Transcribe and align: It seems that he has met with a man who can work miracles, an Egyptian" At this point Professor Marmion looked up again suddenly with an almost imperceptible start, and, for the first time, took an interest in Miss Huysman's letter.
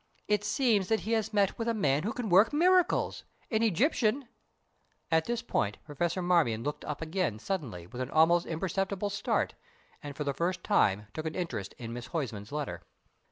It 0.27 0.43
seems 0.43 0.87
that 0.87 1.01
he 1.01 1.11
has 1.11 1.31
met 1.31 1.59
with 1.59 1.67
a 1.67 1.75
man 1.75 2.01
who 2.01 2.11
can 2.11 2.27
work 2.27 2.51
miracles, 2.51 3.23
an 3.51 3.61
Egyptian" 3.61 4.27
At 5.11 5.25
this 5.25 5.43
point 5.43 5.77
Professor 5.85 6.23
Marmion 6.23 6.63
looked 6.63 6.83
up 6.85 7.03
again 7.03 7.37
suddenly 7.37 7.85
with 7.85 8.01
an 8.01 8.09
almost 8.09 8.47
imperceptible 8.47 9.11
start, 9.11 9.53
and, 10.01 10.15
for 10.15 10.23
the 10.23 10.33
first 10.33 10.63
time, 10.63 11.05
took 11.13 11.27
an 11.27 11.35
interest 11.35 11.75
in 11.77 11.93
Miss 11.93 12.07
Huysman's 12.07 12.51
letter. 12.51 12.81